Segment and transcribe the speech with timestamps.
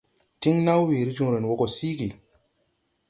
[0.41, 2.09] Tiŋ naw weere jõõren wɔ gɔ siigi.